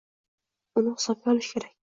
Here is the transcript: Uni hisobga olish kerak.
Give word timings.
Uni 0.81 0.95
hisobga 0.95 1.31
olish 1.37 1.53
kerak. 1.59 1.79